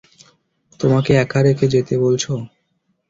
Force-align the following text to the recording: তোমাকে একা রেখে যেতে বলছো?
তোমাকে 0.79 1.11
একা 1.15 1.39
রেখে 1.41 1.65
যেতে 1.73 1.93
বলছো? 1.97 2.31